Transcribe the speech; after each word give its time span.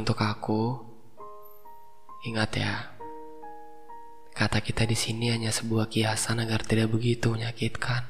Untuk 0.00 0.16
aku, 0.16 0.80
ingat 2.24 2.56
ya, 2.56 2.88
kata 4.32 4.64
kita 4.64 4.88
di 4.88 4.96
sini 4.96 5.28
hanya 5.28 5.52
sebuah 5.52 5.92
kiasan 5.92 6.40
agar 6.40 6.64
tidak 6.64 6.88
begitu 6.88 7.28
menyakitkan. 7.28 8.08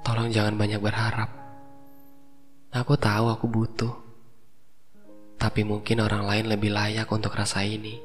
Tolong 0.00 0.32
jangan 0.32 0.56
banyak 0.56 0.80
berharap. 0.80 1.28
Aku 2.72 2.96
tahu 2.96 3.28
aku 3.28 3.44
butuh, 3.52 3.92
tapi 5.36 5.60
mungkin 5.60 6.00
orang 6.00 6.24
lain 6.24 6.48
lebih 6.48 6.72
layak 6.72 7.12
untuk 7.12 7.36
rasa 7.36 7.68
ini. 7.68 8.00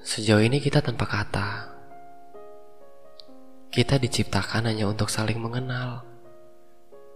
Sejauh 0.00 0.40
ini 0.40 0.56
kita 0.56 0.80
tanpa 0.80 1.04
kata. 1.04 1.68
Kita 3.68 4.00
diciptakan 4.00 4.72
hanya 4.72 4.88
untuk 4.88 5.12
saling 5.12 5.36
mengenal, 5.36 6.00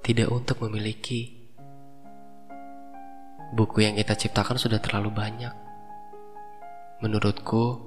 tidak 0.02 0.34
untuk 0.34 0.58
memiliki. 0.66 1.30
Buku 3.54 3.86
yang 3.86 3.94
kita 3.94 4.18
ciptakan 4.18 4.58
sudah 4.58 4.82
terlalu 4.82 5.14
banyak. 5.14 5.54
Menurutku, 6.98 7.78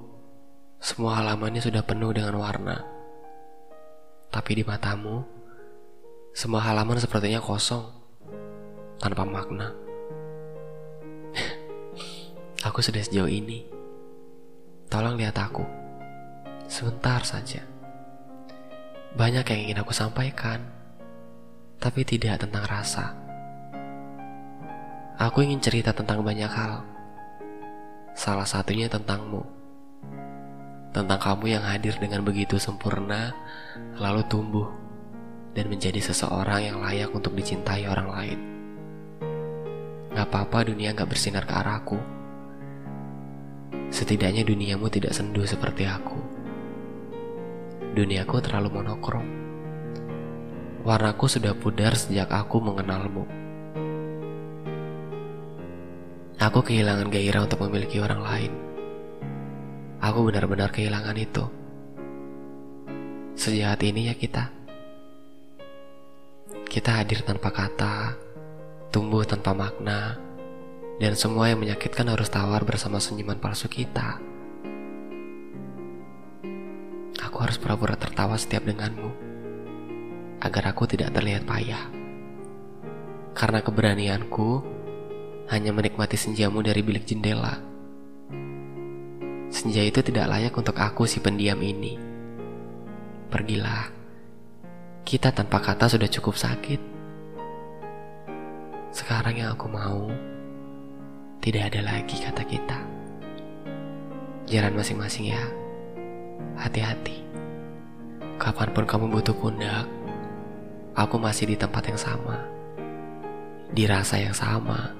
semua 0.80 1.20
halamannya 1.20 1.60
sudah 1.60 1.84
penuh 1.84 2.16
dengan 2.16 2.40
warna. 2.40 2.80
Tapi 4.32 4.50
di 4.56 4.64
matamu, 4.64 5.20
semua 6.32 6.64
halaman 6.64 6.96
sepertinya 6.96 7.40
kosong, 7.44 7.84
tanpa 8.96 9.28
makna. 9.28 9.76
aku 12.66 12.80
sudah 12.80 13.04
sejauh 13.04 13.28
ini. 13.28 13.68
Tolong 14.88 15.20
lihat 15.20 15.36
aku. 15.36 15.68
Sebentar 16.64 17.20
saja. 17.28 17.60
Banyak 19.16 19.44
yang 19.52 19.60
ingin 19.68 19.80
aku 19.84 19.92
sampaikan, 19.92 20.64
tapi 21.80 22.02
tidak 22.02 22.42
tentang 22.42 22.64
rasa. 22.66 23.14
Aku 25.16 25.40
ingin 25.40 25.60
cerita 25.62 25.96
tentang 25.96 26.20
banyak 26.20 26.48
hal. 26.48 26.84
Salah 28.12 28.48
satunya 28.48 28.88
tentangmu. 28.88 29.44
Tentang 30.92 31.20
kamu 31.20 31.56
yang 31.56 31.64
hadir 31.64 31.96
dengan 32.00 32.24
begitu 32.24 32.56
sempurna, 32.56 33.32
lalu 34.00 34.24
tumbuh 34.28 34.68
dan 35.52 35.68
menjadi 35.68 36.00
seseorang 36.00 36.68
yang 36.68 36.78
layak 36.80 37.12
untuk 37.12 37.32
dicintai 37.36 37.88
orang 37.88 38.08
lain. 38.12 38.40
Gak 40.12 40.28
apa-apa 40.32 40.72
dunia 40.72 40.96
gak 40.96 41.12
bersinar 41.12 41.44
ke 41.44 41.52
arahku 41.52 42.16
Setidaknya 43.86 44.42
duniamu 44.42 44.90
tidak 44.90 45.14
sendu 45.14 45.46
seperti 45.46 45.86
aku. 45.86 46.18
Duniaku 47.94 48.36
terlalu 48.42 48.82
monokrom. 48.82 49.45
Warnaku 50.86 51.26
sudah 51.26 51.50
pudar 51.50 51.98
sejak 51.98 52.30
aku 52.30 52.62
mengenalmu. 52.62 53.26
Aku 56.38 56.62
kehilangan 56.62 57.10
gairah 57.10 57.42
untuk 57.42 57.58
memiliki 57.66 57.98
orang 57.98 58.22
lain. 58.22 58.52
Aku 59.98 60.22
benar-benar 60.30 60.70
kehilangan 60.70 61.18
itu. 61.18 61.42
Sejahat 63.34 63.82
ini 63.82 64.06
ya 64.06 64.14
kita. 64.14 64.54
Kita 66.70 67.02
hadir 67.02 67.26
tanpa 67.26 67.50
kata, 67.50 68.14
tumbuh 68.94 69.26
tanpa 69.26 69.58
makna, 69.58 70.22
dan 71.02 71.18
semua 71.18 71.50
yang 71.50 71.58
menyakitkan 71.66 72.06
harus 72.06 72.30
tawar 72.30 72.62
bersama 72.62 73.02
senyuman 73.02 73.42
palsu 73.42 73.66
kita. 73.66 74.22
Aku 77.26 77.42
harus 77.42 77.58
pura-pura 77.58 77.98
tertawa 77.98 78.38
setiap 78.38 78.62
denganmu, 78.62 79.25
agar 80.40 80.72
aku 80.72 80.84
tidak 80.90 81.12
terlihat 81.12 81.48
payah. 81.48 81.88
Karena 83.36 83.60
keberanianku 83.60 84.50
hanya 85.52 85.70
menikmati 85.70 86.18
senjamu 86.18 86.64
dari 86.64 86.80
bilik 86.82 87.04
jendela. 87.06 87.60
Senja 89.52 89.80
itu 89.80 90.02
tidak 90.02 90.26
layak 90.26 90.54
untuk 90.56 90.74
aku 90.76 91.06
si 91.06 91.22
pendiam 91.22 91.60
ini. 91.62 91.96
Pergilah, 93.30 93.88
kita 95.06 95.30
tanpa 95.30 95.62
kata 95.62 95.86
sudah 95.86 96.10
cukup 96.10 96.34
sakit. 96.34 96.80
Sekarang 98.90 99.38
yang 99.38 99.54
aku 99.54 99.70
mau 99.70 100.10
tidak 101.38 101.70
ada 101.70 101.80
lagi 101.94 102.16
kata 102.18 102.42
kita. 102.42 102.78
Jalan 104.50 104.74
masing-masing 104.74 105.30
ya. 105.30 105.44
Hati-hati. 106.58 107.22
Kapan 108.36 108.68
pun 108.74 108.84
kamu 108.84 109.06
butuh 109.10 109.36
pundak, 109.36 109.86
aku 110.96 111.20
masih 111.20 111.52
di 111.52 111.56
tempat 111.60 111.92
yang 111.92 112.00
sama. 112.00 112.40
Di 113.68 113.84
rasa 113.84 114.16
yang 114.16 114.32
sama. 114.32 114.96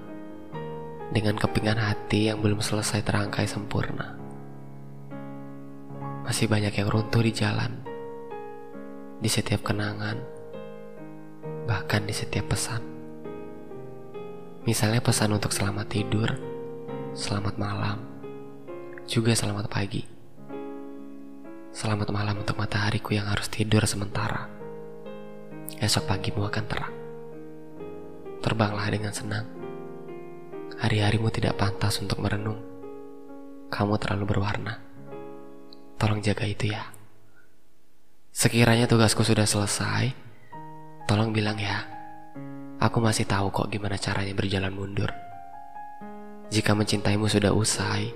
Dengan 1.08 1.40
kepingan 1.40 1.80
hati 1.80 2.28
yang 2.28 2.44
belum 2.44 2.60
selesai 2.60 3.00
terangkai 3.00 3.48
sempurna. 3.48 4.12
Masih 6.28 6.52
banyak 6.52 6.76
yang 6.76 6.92
runtuh 6.92 7.24
di 7.24 7.32
jalan. 7.32 7.80
Di 9.24 9.30
setiap 9.32 9.64
kenangan. 9.64 10.20
Bahkan 11.64 12.02
di 12.04 12.12
setiap 12.12 12.52
pesan. 12.52 12.84
Misalnya 14.68 15.00
pesan 15.00 15.30
untuk 15.30 15.54
selamat 15.54 15.86
tidur, 15.86 16.26
selamat 17.14 17.54
malam, 17.54 18.02
juga 19.06 19.30
selamat 19.30 19.70
pagi. 19.70 20.02
Selamat 21.70 22.10
malam 22.10 22.42
untuk 22.42 22.58
matahariku 22.58 23.14
yang 23.14 23.30
harus 23.30 23.46
tidur 23.46 23.86
sementara. 23.86 24.55
Esok 25.82 26.04
pagimu 26.06 26.46
akan 26.46 26.64
terang. 26.70 26.94
Terbanglah 28.40 28.86
dengan 28.86 29.10
senang. 29.10 29.46
Hari-harimu 30.78 31.28
tidak 31.34 31.58
pantas 31.58 31.98
untuk 31.98 32.22
merenung. 32.22 32.62
Kamu 33.68 33.98
terlalu 33.98 34.24
berwarna. 34.36 34.78
Tolong 35.98 36.22
jaga 36.22 36.46
itu 36.46 36.70
ya. 36.70 36.86
Sekiranya 38.30 38.84
tugasku 38.84 39.24
sudah 39.24 39.48
selesai, 39.48 40.12
tolong 41.08 41.32
bilang 41.32 41.56
ya 41.56 41.96
Aku 42.76 43.00
masih 43.00 43.24
tahu 43.24 43.48
kok 43.48 43.72
gimana 43.72 43.96
caranya 43.96 44.36
berjalan 44.36 44.68
mundur. 44.68 45.08
Jika 46.52 46.76
mencintaimu 46.76 47.24
sudah 47.24 47.48
usai, 47.56 48.12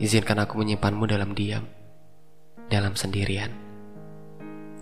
izinkan 0.00 0.40
aku 0.40 0.56
menyimpanmu 0.56 1.04
dalam 1.04 1.36
diam, 1.36 1.68
dalam 2.72 2.96
sendirian. 2.96 3.65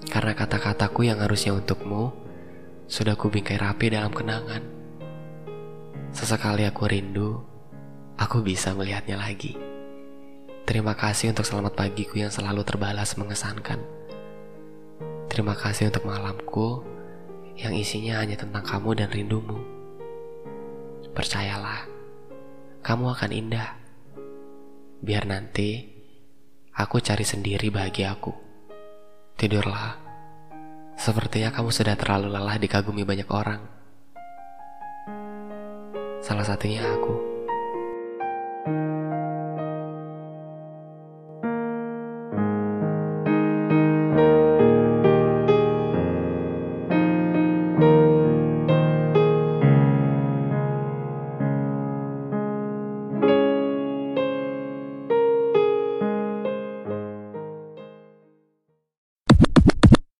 Karena 0.08 0.32
kata-kataku 0.36 1.06
yang 1.08 1.20
harusnya 1.20 1.56
untukmu 1.56 2.12
sudah 2.84 3.16
kubingkai 3.16 3.56
rapi 3.56 3.92
dalam 3.92 4.12
kenangan. 4.12 4.62
Sesekali 6.14 6.62
aku 6.68 6.86
rindu, 6.86 7.42
aku 8.20 8.44
bisa 8.44 8.70
melihatnya 8.76 9.18
lagi. 9.18 9.56
Terima 10.64 10.96
kasih 10.96 11.34
untuk 11.34 11.44
selamat 11.44 11.76
pagiku 11.76 12.20
yang 12.20 12.32
selalu 12.32 12.64
terbalas 12.64 13.16
mengesankan. 13.20 13.82
Terima 15.28 15.58
kasih 15.58 15.90
untuk 15.90 16.06
malamku 16.06 16.86
yang 17.58 17.74
isinya 17.74 18.22
hanya 18.22 18.38
tentang 18.38 18.62
kamu 18.62 18.90
dan 18.94 19.08
rindumu. 19.10 19.58
Percayalah, 21.10 21.86
kamu 22.82 23.04
akan 23.14 23.30
indah. 23.34 23.68
Biar 25.04 25.26
nanti 25.26 25.90
aku 26.74 27.02
cari 27.02 27.26
sendiri 27.26 27.70
bahagia 27.70 28.14
aku. 28.14 28.43
Tidurlah. 29.34 29.98
Sepertinya 30.94 31.50
kamu 31.50 31.74
sudah 31.74 31.98
terlalu 31.98 32.30
lelah 32.30 32.54
dikagumi 32.54 33.02
banyak 33.02 33.26
orang. 33.34 33.60
Salah 36.22 36.46
satunya 36.46 36.86
aku. 36.86 37.33